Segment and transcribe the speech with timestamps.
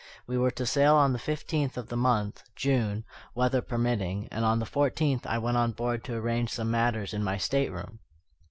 [0.25, 3.05] We were to sail on the fifteenth of the month (June),
[3.35, 7.23] weather permitting; and on the fourteenth I went on board to arrange some matters in
[7.23, 7.99] my stateroom.